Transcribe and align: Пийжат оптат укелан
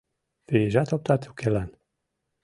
Пийжат 0.47 0.89
оптат 0.95 1.21
укелан 1.29 1.69